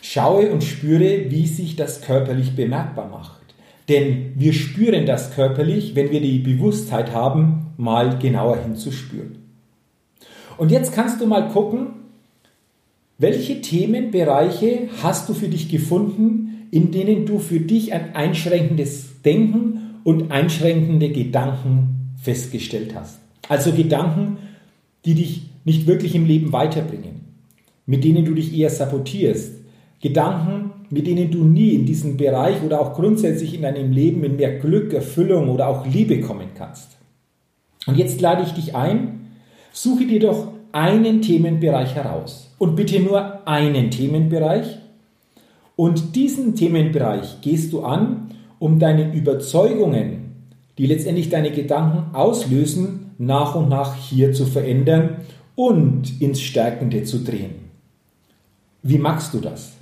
Schaue 0.00 0.50
und 0.50 0.64
spüre, 0.64 1.30
wie 1.30 1.46
sich 1.46 1.76
das 1.76 2.00
körperlich 2.00 2.56
bemerkbar 2.56 3.08
macht. 3.08 3.40
Denn 3.88 4.32
wir 4.34 4.52
spüren 4.52 5.06
das 5.06 5.32
körperlich, 5.32 5.94
wenn 5.94 6.10
wir 6.10 6.20
die 6.20 6.40
Bewusstheit 6.40 7.12
haben, 7.12 7.66
mal 7.76 8.18
genauer 8.18 8.56
hinzuspüren. 8.56 9.36
Und 10.56 10.72
jetzt 10.72 10.92
kannst 10.92 11.20
du 11.20 11.26
mal 11.26 11.48
gucken, 11.48 11.88
welche 13.18 13.60
Themenbereiche 13.60 14.88
hast 15.02 15.28
du 15.28 15.34
für 15.34 15.48
dich 15.48 15.68
gefunden, 15.68 16.68
in 16.70 16.90
denen 16.90 17.26
du 17.26 17.38
für 17.38 17.60
dich 17.60 17.92
ein 17.92 18.14
einschränkendes 18.14 19.22
Denken 19.22 20.00
und 20.04 20.32
einschränkende 20.32 21.10
Gedanken 21.10 22.14
festgestellt 22.20 22.94
hast. 22.94 23.20
Also 23.48 23.72
Gedanken, 23.72 24.38
die 25.04 25.14
dich 25.14 25.51
nicht 25.64 25.86
wirklich 25.86 26.14
im 26.14 26.26
Leben 26.26 26.52
weiterbringen, 26.52 27.20
mit 27.86 28.04
denen 28.04 28.24
du 28.24 28.34
dich 28.34 28.56
eher 28.56 28.70
sabotierst, 28.70 29.62
Gedanken, 30.00 30.72
mit 30.90 31.06
denen 31.06 31.30
du 31.30 31.44
nie 31.44 31.70
in 31.70 31.86
diesen 31.86 32.16
Bereich 32.16 32.60
oder 32.62 32.80
auch 32.80 32.94
grundsätzlich 32.94 33.54
in 33.54 33.62
deinem 33.62 33.92
Leben 33.92 34.24
in 34.24 34.36
mehr 34.36 34.58
Glück, 34.58 34.92
Erfüllung 34.92 35.48
oder 35.48 35.68
auch 35.68 35.86
Liebe 35.86 36.20
kommen 36.20 36.48
kannst. 36.54 36.98
Und 37.86 37.96
jetzt 37.96 38.20
lade 38.20 38.42
ich 38.42 38.52
dich 38.52 38.74
ein, 38.74 39.30
suche 39.72 40.06
dir 40.06 40.20
doch 40.20 40.48
einen 40.72 41.22
Themenbereich 41.22 41.94
heraus 41.94 42.52
und 42.58 42.74
bitte 42.76 43.00
nur 43.00 43.46
einen 43.46 43.90
Themenbereich. 43.90 44.78
Und 45.76 46.16
diesen 46.16 46.56
Themenbereich 46.56 47.40
gehst 47.40 47.72
du 47.72 47.82
an, 47.82 48.30
um 48.58 48.78
deine 48.78 49.14
Überzeugungen, 49.14 50.34
die 50.78 50.86
letztendlich 50.86 51.28
deine 51.28 51.50
Gedanken 51.52 52.14
auslösen, 52.14 53.12
nach 53.18 53.54
und 53.54 53.68
nach 53.68 53.94
hier 53.94 54.32
zu 54.32 54.46
verändern 54.46 55.18
und 55.54 56.20
ins 56.20 56.40
Stärkende 56.40 57.04
zu 57.04 57.18
drehen. 57.18 57.70
Wie 58.82 58.98
machst 58.98 59.34
du 59.34 59.40
das? 59.40 59.72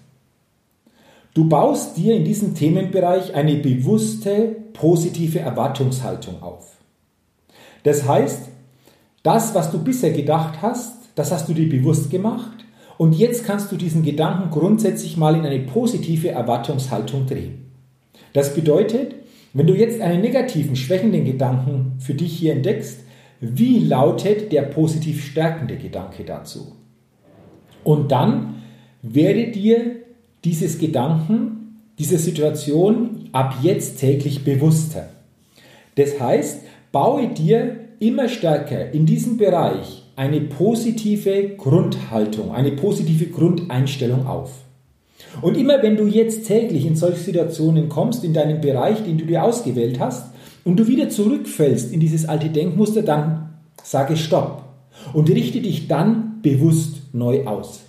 Du 1.32 1.48
baust 1.48 1.96
dir 1.96 2.16
in 2.16 2.24
diesem 2.24 2.54
Themenbereich 2.54 3.34
eine 3.34 3.56
bewusste, 3.56 4.56
positive 4.72 5.38
Erwartungshaltung 5.38 6.42
auf. 6.42 6.76
Das 7.84 8.06
heißt, 8.06 8.48
das, 9.22 9.54
was 9.54 9.70
du 9.70 9.82
bisher 9.82 10.10
gedacht 10.10 10.60
hast, 10.60 10.92
das 11.14 11.30
hast 11.30 11.48
du 11.48 11.54
dir 11.54 11.68
bewusst 11.68 12.10
gemacht 12.10 12.64
und 12.98 13.14
jetzt 13.14 13.44
kannst 13.44 13.70
du 13.70 13.76
diesen 13.76 14.02
Gedanken 14.02 14.50
grundsätzlich 14.50 15.16
mal 15.16 15.36
in 15.36 15.46
eine 15.46 15.60
positive 15.60 16.30
Erwartungshaltung 16.30 17.26
drehen. 17.26 17.70
Das 18.32 18.54
bedeutet, 18.54 19.14
wenn 19.52 19.66
du 19.66 19.74
jetzt 19.74 20.00
einen 20.00 20.20
negativen, 20.20 20.76
schwächenden 20.76 21.24
Gedanken 21.24 21.92
für 21.98 22.14
dich 22.14 22.36
hier 22.36 22.52
entdeckst, 22.52 23.00
wie 23.40 23.78
lautet 23.78 24.52
der 24.52 24.62
positiv 24.62 25.24
stärkende 25.24 25.76
Gedanke 25.76 26.24
dazu? 26.24 26.76
Und 27.84 28.12
dann 28.12 28.62
werde 29.02 29.50
dir 29.50 29.96
dieses 30.44 30.78
Gedanken, 30.78 31.82
diese 31.98 32.18
Situation 32.18 33.28
ab 33.32 33.56
jetzt 33.62 33.98
täglich 33.98 34.44
bewusster. 34.44 35.08
Das 35.94 36.20
heißt, 36.20 36.62
baue 36.92 37.28
dir 37.28 37.76
immer 37.98 38.28
stärker 38.28 38.90
in 38.92 39.06
diesem 39.06 39.36
Bereich 39.36 40.04
eine 40.16 40.40
positive 40.40 41.56
Grundhaltung, 41.56 42.52
eine 42.52 42.72
positive 42.72 43.26
Grundeinstellung 43.26 44.26
auf. 44.26 44.50
Und 45.42 45.56
immer 45.56 45.82
wenn 45.82 45.96
du 45.96 46.06
jetzt 46.06 46.46
täglich 46.46 46.86
in 46.86 46.96
solche 46.96 47.20
Situationen 47.20 47.88
kommst, 47.88 48.24
in 48.24 48.34
deinen 48.34 48.60
Bereich, 48.60 49.02
den 49.04 49.18
du 49.18 49.24
dir 49.24 49.44
ausgewählt 49.44 50.00
hast, 50.00 50.29
und 50.64 50.78
du 50.78 50.86
wieder 50.86 51.08
zurückfällst 51.08 51.92
in 51.92 52.00
dieses 52.00 52.28
alte 52.28 52.48
Denkmuster, 52.48 53.02
dann 53.02 53.50
sage 53.82 54.16
Stopp 54.16 54.64
und 55.12 55.30
richte 55.30 55.60
dich 55.60 55.88
dann 55.88 56.40
bewusst 56.42 57.02
neu 57.12 57.46
aus. 57.46 57.80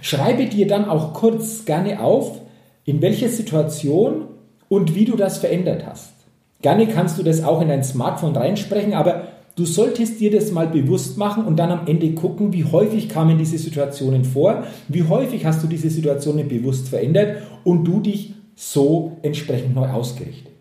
Schreibe 0.00 0.46
dir 0.46 0.66
dann 0.66 0.86
auch 0.86 1.12
kurz 1.12 1.64
gerne 1.64 2.00
auf, 2.00 2.40
in 2.84 3.00
welcher 3.02 3.28
Situation 3.28 4.24
und 4.68 4.94
wie 4.94 5.04
du 5.04 5.16
das 5.16 5.38
verändert 5.38 5.86
hast. 5.86 6.12
Gerne 6.60 6.86
kannst 6.86 7.18
du 7.18 7.22
das 7.22 7.44
auch 7.44 7.60
in 7.60 7.68
dein 7.68 7.84
Smartphone 7.84 8.34
reinsprechen, 8.34 8.94
aber 8.94 9.28
du 9.56 9.64
solltest 9.64 10.20
dir 10.20 10.30
das 10.30 10.52
mal 10.52 10.68
bewusst 10.68 11.18
machen 11.18 11.44
und 11.44 11.56
dann 11.56 11.70
am 11.70 11.86
Ende 11.86 12.12
gucken, 12.12 12.52
wie 12.52 12.64
häufig 12.64 13.08
kamen 13.08 13.38
diese 13.38 13.58
Situationen 13.58 14.24
vor, 14.24 14.64
wie 14.88 15.04
häufig 15.04 15.44
hast 15.44 15.62
du 15.62 15.66
diese 15.66 15.90
Situationen 15.90 16.48
bewusst 16.48 16.88
verändert 16.88 17.42
und 17.64 17.84
du 17.84 18.00
dich 18.00 18.34
so 18.54 19.18
entsprechend 19.22 19.74
neu 19.74 19.88
ausgerichtet. 19.88 20.51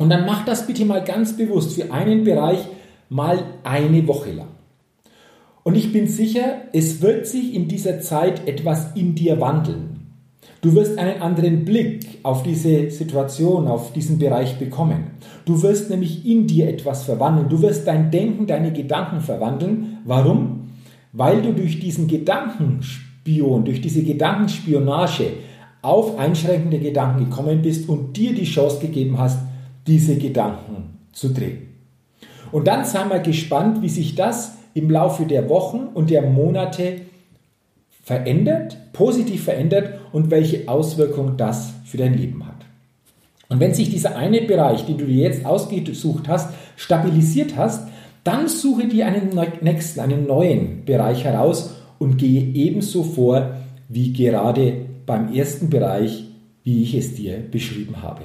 Und 0.00 0.08
dann 0.08 0.24
mach 0.24 0.46
das 0.46 0.66
bitte 0.66 0.86
mal 0.86 1.04
ganz 1.04 1.36
bewusst 1.36 1.74
für 1.74 1.92
einen 1.92 2.24
Bereich 2.24 2.60
mal 3.10 3.44
eine 3.64 4.08
Woche 4.08 4.32
lang. 4.32 4.48
Und 5.62 5.76
ich 5.76 5.92
bin 5.92 6.06
sicher, 6.06 6.62
es 6.72 7.02
wird 7.02 7.26
sich 7.26 7.54
in 7.54 7.68
dieser 7.68 8.00
Zeit 8.00 8.48
etwas 8.48 8.96
in 8.96 9.14
dir 9.14 9.42
wandeln. 9.42 10.14
Du 10.62 10.74
wirst 10.74 10.96
einen 10.96 11.20
anderen 11.20 11.66
Blick 11.66 12.20
auf 12.22 12.42
diese 12.42 12.90
Situation, 12.90 13.68
auf 13.68 13.92
diesen 13.92 14.18
Bereich 14.18 14.58
bekommen. 14.58 15.10
Du 15.44 15.62
wirst 15.62 15.90
nämlich 15.90 16.24
in 16.24 16.46
dir 16.46 16.70
etwas 16.70 17.02
verwandeln. 17.02 17.50
Du 17.50 17.60
wirst 17.60 17.86
dein 17.86 18.10
Denken, 18.10 18.46
deine 18.46 18.72
Gedanken 18.72 19.20
verwandeln. 19.20 19.98
Warum? 20.06 20.70
Weil 21.12 21.42
du 21.42 21.52
durch 21.52 21.78
diesen 21.78 22.08
Gedankenspion, 22.08 23.66
durch 23.66 23.82
diese 23.82 24.02
Gedankenspionage 24.02 25.26
auf 25.82 26.18
einschränkende 26.18 26.78
Gedanken 26.78 27.28
gekommen 27.28 27.60
bist 27.60 27.86
und 27.86 28.16
dir 28.16 28.34
die 28.34 28.44
Chance 28.44 28.80
gegeben 28.80 29.18
hast, 29.18 29.49
diese 29.86 30.16
Gedanken 30.16 30.98
zu 31.12 31.32
drehen. 31.32 31.68
Und 32.52 32.66
dann 32.66 32.84
sei 32.84 33.04
mal 33.04 33.22
gespannt, 33.22 33.82
wie 33.82 33.88
sich 33.88 34.14
das 34.14 34.56
im 34.74 34.90
Laufe 34.90 35.24
der 35.24 35.48
Wochen 35.48 35.88
und 35.94 36.10
der 36.10 36.22
Monate 36.22 37.02
verändert, 38.02 38.76
positiv 38.92 39.44
verändert 39.44 40.00
und 40.12 40.30
welche 40.30 40.68
Auswirkung 40.68 41.36
das 41.36 41.72
für 41.84 41.96
dein 41.96 42.16
Leben 42.16 42.46
hat. 42.46 42.56
Und 43.48 43.60
wenn 43.60 43.74
sich 43.74 43.90
dieser 43.90 44.16
eine 44.16 44.42
Bereich, 44.42 44.86
den 44.86 44.98
du 44.98 45.06
dir 45.06 45.24
jetzt 45.24 45.44
ausgesucht 45.44 46.28
hast, 46.28 46.54
stabilisiert 46.76 47.56
hast, 47.56 47.88
dann 48.22 48.48
suche 48.48 48.86
dir 48.86 49.06
einen 49.06 49.30
nächsten, 49.60 50.00
einen 50.00 50.26
neuen 50.26 50.84
Bereich 50.84 51.24
heraus 51.24 51.74
und 51.98 52.16
gehe 52.16 52.42
ebenso 52.54 53.02
vor 53.02 53.56
wie 53.88 54.12
gerade 54.12 54.86
beim 55.04 55.32
ersten 55.34 55.68
Bereich, 55.68 56.24
wie 56.62 56.82
ich 56.82 56.94
es 56.94 57.14
dir 57.14 57.38
beschrieben 57.38 58.02
habe. 58.02 58.22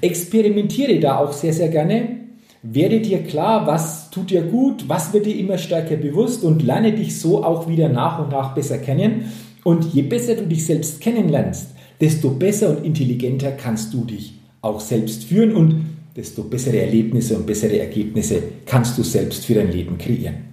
Experimentiere 0.00 1.00
da 1.00 1.18
auch 1.18 1.32
sehr, 1.32 1.52
sehr 1.52 1.68
gerne. 1.68 2.20
Werde 2.62 3.00
dir 3.00 3.22
klar, 3.24 3.66
was 3.66 4.10
tut 4.10 4.30
dir 4.30 4.42
gut, 4.42 4.88
was 4.88 5.12
wird 5.12 5.26
dir 5.26 5.36
immer 5.36 5.58
stärker 5.58 5.96
bewusst 5.96 6.44
und 6.44 6.62
lerne 6.62 6.92
dich 6.92 7.18
so 7.18 7.44
auch 7.44 7.68
wieder 7.68 7.88
nach 7.88 8.20
und 8.20 8.30
nach 8.30 8.54
besser 8.54 8.78
kennen. 8.78 9.32
Und 9.64 9.92
je 9.92 10.02
besser 10.02 10.34
du 10.36 10.46
dich 10.46 10.66
selbst 10.66 11.00
kennenlernst, 11.00 11.68
desto 12.00 12.30
besser 12.30 12.70
und 12.70 12.84
intelligenter 12.84 13.52
kannst 13.52 13.92
du 13.94 14.04
dich 14.04 14.34
auch 14.60 14.80
selbst 14.80 15.24
führen 15.24 15.54
und 15.54 15.86
desto 16.16 16.44
bessere 16.44 16.80
Erlebnisse 16.80 17.36
und 17.36 17.46
bessere 17.46 17.78
Ergebnisse 17.78 18.42
kannst 18.66 18.96
du 18.98 19.02
selbst 19.02 19.44
für 19.44 19.54
dein 19.54 19.72
Leben 19.72 19.98
kreieren. 19.98 20.52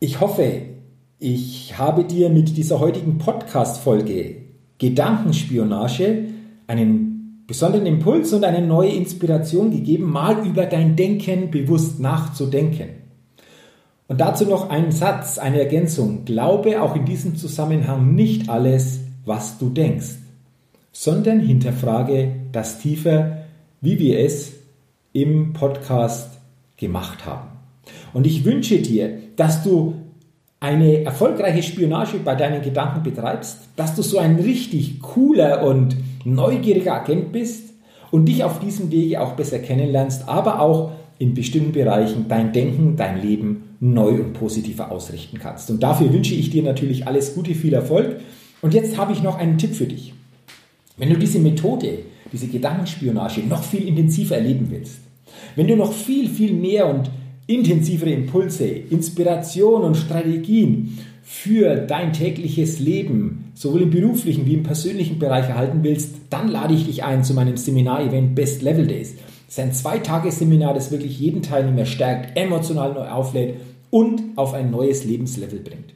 Ich 0.00 0.20
hoffe, 0.20 0.62
ich 1.18 1.76
habe 1.76 2.04
dir 2.04 2.28
mit 2.30 2.56
dieser 2.56 2.78
heutigen 2.78 3.18
Podcast-Folge 3.18 4.47
Gedankenspionage 4.78 6.24
einen 6.66 7.44
besonderen 7.46 7.86
Impuls 7.86 8.32
und 8.32 8.44
eine 8.44 8.64
neue 8.64 8.90
Inspiration 8.90 9.70
gegeben, 9.70 10.10
mal 10.10 10.46
über 10.46 10.66
dein 10.66 10.96
Denken 10.96 11.50
bewusst 11.50 11.98
nachzudenken. 11.98 12.90
Und 14.06 14.20
dazu 14.20 14.44
noch 14.46 14.70
ein 14.70 14.90
Satz, 14.92 15.38
eine 15.38 15.58
Ergänzung. 15.60 16.24
Glaube 16.24 16.80
auch 16.80 16.96
in 16.96 17.04
diesem 17.04 17.36
Zusammenhang 17.36 18.14
nicht 18.14 18.48
alles, 18.48 19.00
was 19.24 19.58
du 19.58 19.68
denkst, 19.68 20.16
sondern 20.92 21.40
hinterfrage 21.40 22.32
das 22.52 22.78
tiefer, 22.78 23.38
wie 23.80 23.98
wir 23.98 24.18
es 24.20 24.52
im 25.12 25.52
Podcast 25.52 26.38
gemacht 26.76 27.26
haben. 27.26 27.48
Und 28.12 28.26
ich 28.26 28.44
wünsche 28.44 28.80
dir, 28.80 29.18
dass 29.36 29.62
du 29.62 29.94
eine 30.60 31.04
erfolgreiche 31.04 31.62
Spionage 31.62 32.18
bei 32.18 32.34
deinen 32.34 32.62
Gedanken 32.62 33.02
betreibst, 33.02 33.68
dass 33.76 33.94
du 33.94 34.02
so 34.02 34.18
ein 34.18 34.36
richtig 34.36 35.00
cooler 35.00 35.64
und 35.64 35.96
neugieriger 36.24 36.94
Agent 36.94 37.32
bist 37.32 37.74
und 38.10 38.26
dich 38.26 38.42
auf 38.42 38.58
diesem 38.58 38.90
Wege 38.90 39.20
auch 39.20 39.32
besser 39.32 39.60
kennenlernst, 39.60 40.28
aber 40.28 40.60
auch 40.60 40.92
in 41.18 41.34
bestimmten 41.34 41.72
Bereichen 41.72 42.26
dein 42.28 42.52
Denken, 42.52 42.96
dein 42.96 43.20
Leben 43.20 43.76
neu 43.80 44.10
und 44.20 44.32
positiver 44.32 44.90
ausrichten 44.90 45.38
kannst. 45.38 45.70
Und 45.70 45.82
dafür 45.82 46.12
wünsche 46.12 46.34
ich 46.34 46.50
dir 46.50 46.62
natürlich 46.62 47.06
alles 47.06 47.34
Gute, 47.34 47.54
viel 47.54 47.74
Erfolg. 47.74 48.20
Und 48.60 48.74
jetzt 48.74 48.98
habe 48.98 49.12
ich 49.12 49.22
noch 49.22 49.38
einen 49.38 49.58
Tipp 49.58 49.74
für 49.74 49.86
dich. 49.86 50.12
Wenn 50.96 51.10
du 51.10 51.16
diese 51.16 51.38
Methode, 51.38 52.00
diese 52.32 52.48
Gedankenspionage 52.48 53.42
noch 53.42 53.62
viel 53.62 53.86
intensiver 53.86 54.36
erleben 54.36 54.68
willst, 54.70 54.98
wenn 55.54 55.68
du 55.68 55.76
noch 55.76 55.92
viel, 55.92 56.28
viel 56.28 56.52
mehr 56.52 56.88
und 56.88 57.10
intensivere 57.48 58.10
Impulse, 58.10 58.66
Inspiration 58.66 59.82
und 59.82 59.96
Strategien 59.96 60.98
für 61.24 61.76
dein 61.76 62.12
tägliches 62.12 62.78
Leben, 62.78 63.52
sowohl 63.54 63.82
im 63.82 63.90
beruflichen 63.90 64.46
wie 64.46 64.54
im 64.54 64.62
persönlichen 64.62 65.18
Bereich 65.18 65.48
erhalten 65.48 65.80
willst, 65.82 66.14
dann 66.30 66.48
lade 66.48 66.74
ich 66.74 66.86
dich 66.86 67.02
ein 67.02 67.24
zu 67.24 67.34
meinem 67.34 67.56
Seminar-Event 67.56 68.34
Best 68.34 68.62
Level 68.62 68.86
Days. 68.86 69.14
Es 69.48 69.54
ist 69.54 69.60
ein 69.60 69.72
Zweitagesseminar, 69.72 70.74
das 70.74 70.90
wirklich 70.90 71.18
jeden 71.18 71.42
Teilnehmer 71.42 71.86
stärkt, 71.86 72.38
emotional 72.38 72.92
neu 72.92 73.08
auflädt 73.08 73.56
und 73.90 74.22
auf 74.36 74.52
ein 74.52 74.70
neues 74.70 75.04
Lebenslevel 75.04 75.60
bringt. 75.60 75.94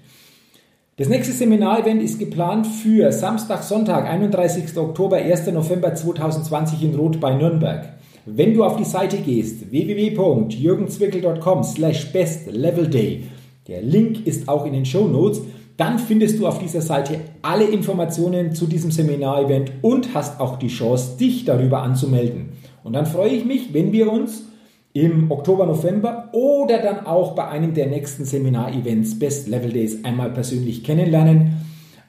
Das 0.97 1.09
nächste 1.09 1.35
Seminarevent 1.35 2.03
ist 2.03 2.19
geplant 2.19 2.67
für 2.67 3.13
Samstag, 3.13 3.63
Sonntag, 3.63 4.09
31. 4.09 4.77
Oktober, 4.77 5.17
1. 5.17 5.49
November 5.49 5.95
2020 5.95 6.83
in 6.83 6.95
Rot 6.95 7.21
bei 7.21 7.35
Nürnberg. 7.35 7.95
Wenn 8.25 8.55
du 8.55 8.63
auf 8.63 8.77
die 8.77 8.85
Seite 8.85 9.17
gehst, 9.17 9.69
www.jürgenzwickel.com 9.73 11.65
slash 11.65 12.13
bestlevelday, 12.13 13.25
der 13.67 13.83
Link 13.83 14.25
ist 14.29 14.49
auch 14.49 14.65
in 14.65 14.75
den 14.75 14.87
Show 14.87 15.09
Notes, 15.09 15.43
dann 15.77 15.99
findest 15.99 16.39
du 16.39 16.47
auf 16.47 16.61
dieser 16.61 16.83
Seite 16.83 17.19
alle 17.43 17.65
Informationen 17.65 18.55
zu 18.55 18.69
diesem 18.69 18.93
Seminarevent 18.93 19.73
und 19.83 20.15
hast 20.15 20.39
auch 20.39 20.57
die 20.57 20.69
Chance, 20.69 21.17
dich 21.19 21.45
darüber 21.45 21.83
anzumelden. 21.83 22.51
Und 22.85 22.93
dann 22.93 23.07
freue 23.07 23.31
ich 23.31 23.45
mich, 23.45 23.75
wenn 23.75 23.91
wir 23.91 24.13
uns 24.13 24.45
im 24.93 25.29
Oktober, 25.33 25.67
November 25.67 26.29
oder 26.31 26.79
dann 26.79 27.05
auch 27.05 27.35
bei 27.35 27.49
einem 27.49 27.75
der 27.75 27.89
nächsten 27.89 28.25
Seminarevents 28.25 29.19
Best 29.19 29.49
Level 29.49 29.73
Days 29.73 30.05
einmal 30.05 30.31
persönlich 30.31 30.85
kennenlernen, 30.85 31.57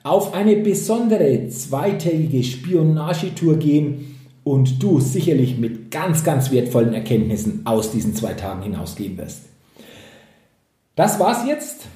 auf 0.04 0.36
eine 0.36 0.58
besondere 0.58 1.48
zweitägige 1.48 2.44
Spionagetour 2.44 3.58
gehen 3.58 4.13
und 4.44 4.82
du 4.82 5.00
sicherlich 5.00 5.58
mit 5.58 5.92
ganz, 5.92 6.24
ganz 6.24 6.52
wertvollen 6.52 6.94
Erkenntnissen 6.94 7.62
aus 7.66 7.92
diesen 7.92 8.16
zwei 8.16 8.34
Tagen 8.34 8.64
hinausgehen 8.64 9.18
wirst. 9.18 9.44
Das 10.96 11.20
war's 11.20 11.46
jetzt 11.48 11.88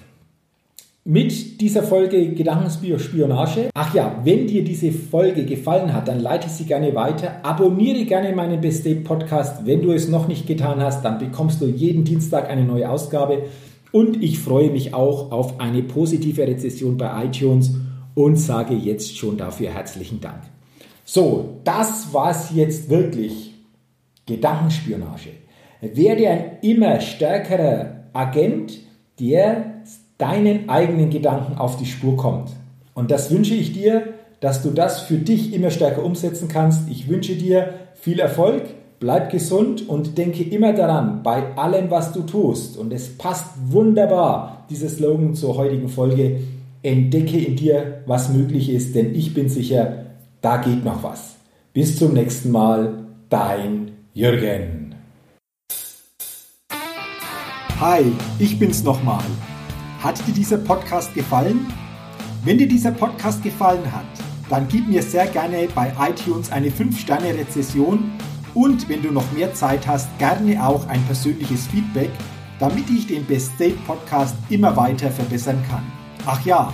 mit 1.08 1.62
dieser 1.62 1.84
Folge 1.84 2.34
Gedankenspionage. 2.34 3.70
Ach 3.74 3.94
ja, 3.94 4.20
wenn 4.26 4.46
dir 4.48 4.64
diese 4.64 4.92
Folge 4.92 5.46
gefallen 5.46 5.94
hat, 5.94 6.10
dann 6.10 6.20
leite 6.20 6.50
sie 6.50 6.66
gerne 6.66 6.94
weiter. 6.96 7.46
Abonniere 7.46 8.04
gerne 8.04 8.36
meinen 8.36 8.60
Best 8.60 8.86
Day 8.86 8.96
Podcast. 8.96 9.66
Wenn 9.66 9.82
du 9.82 9.94
es 9.94 10.10
noch 10.10 10.28
nicht 10.28 10.48
getan 10.48 10.82
hast, 10.82 11.06
dann 11.06 11.18
bekommst 11.18 11.62
du 11.62 11.66
jeden 11.66 12.04
Dienstag 12.04 12.50
eine 12.50 12.66
neue 12.66 12.90
Ausgabe. 12.90 13.44
Und 13.94 14.22
ich 14.22 14.40
freue 14.40 14.70
mich 14.70 14.94
auch 14.94 15.32
auf 15.32 15.62
eine 15.62 15.82
positive 15.82 16.46
Rezession 16.46 16.98
bei 16.98 17.26
iTunes 17.26 17.72
und 18.14 18.36
sage 18.36 18.74
jetzt 18.74 19.18
schon 19.18 19.38
dafür 19.38 19.70
herzlichen 19.70 20.20
Dank. 20.20 20.42
So, 21.10 21.62
das 21.64 22.14
war's 22.14 22.50
jetzt 22.54 22.90
wirklich. 22.90 23.54
Gedankenspionage. 24.26 25.30
Werde 25.80 26.28
ein 26.28 26.44
immer 26.62 27.00
stärkerer 27.00 28.04
Agent, 28.12 28.78
der 29.18 29.84
deinen 30.18 30.68
eigenen 30.68 31.10
Gedanken 31.10 31.58
auf 31.58 31.78
die 31.78 31.86
Spur 31.86 32.18
kommt. 32.18 32.50
Und 32.94 33.10
das 33.10 33.32
wünsche 33.32 33.54
ich 33.54 33.72
dir, 33.72 34.16
dass 34.42 34.64
du 34.64 34.72
das 34.72 35.00
für 35.00 35.16
dich 35.16 35.54
immer 35.54 35.72
stärker 35.72 36.04
umsetzen 36.04 36.50
kannst. 36.50 36.90
Ich 36.90 37.08
wünsche 37.08 37.36
dir 37.36 37.76
viel 37.94 38.20
Erfolg, 38.20 38.64
bleib 39.00 39.32
gesund 39.32 39.88
und 39.88 40.18
denke 40.18 40.44
immer 40.44 40.74
daran, 40.74 41.24
bei 41.24 41.56
allem, 41.56 41.90
was 41.90 42.12
du 42.12 42.24
tust, 42.24 42.78
und 42.78 42.92
es 42.92 43.18
passt 43.18 43.46
wunderbar, 43.68 44.66
dieser 44.70 44.90
Slogan 44.90 45.36
zur 45.36 45.56
heutigen 45.56 45.88
Folge, 45.88 46.42
entdecke 46.84 47.38
in 47.38 47.56
dir, 47.56 48.02
was 48.08 48.34
möglich 48.34 48.70
ist, 48.70 48.94
denn 48.94 49.16
ich 49.16 49.34
bin 49.34 49.48
sicher, 49.48 50.07
da 50.42 50.58
geht 50.58 50.84
noch 50.84 51.04
was. 51.04 51.36
Bis 51.74 51.98
zum 51.98 52.14
nächsten 52.14 52.52
Mal, 52.52 53.06
dein 53.30 53.92
Jürgen. 54.14 54.96
Hi, 57.80 58.12
ich 58.40 58.58
bin's 58.58 58.84
nochmal. 58.84 59.24
Hat 60.02 60.26
dir 60.28 60.34
dieser 60.34 60.58
Podcast 60.58 61.14
gefallen? 61.14 61.68
Wenn 62.44 62.58
dir 62.58 62.68
dieser 62.68 62.92
Podcast 62.92 63.44
gefallen 63.44 63.92
hat, 63.92 64.06
dann 64.50 64.68
gib 64.68 64.88
mir 64.88 65.04
sehr 65.04 65.28
gerne 65.28 65.68
bei 65.76 65.94
iTunes 66.00 66.52
eine 66.52 66.70
5-Sterne-Rezession 66.70 68.12
und 68.54 68.90
wenn 68.90 69.04
du 69.04 69.12
noch 69.12 69.30
mehr 69.34 69.54
Zeit 69.54 69.86
hast, 69.86 70.08
gerne 70.18 70.66
auch 70.66 70.88
ein 70.88 71.04
persönliches 71.04 71.68
Feedback, 71.68 72.10
damit 72.60 72.90
ich 72.90 73.06
den 73.08 73.26
Best 73.26 73.54
State 73.56 73.78
Podcast 73.86 74.36
immer 74.50 74.76
weiter 74.76 75.12
verbessern 75.12 75.62
kann. 75.70 75.84
Ach 76.26 76.44
ja, 76.46 76.74